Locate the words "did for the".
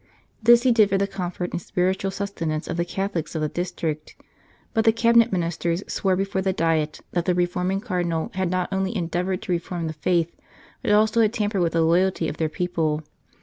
0.71-1.05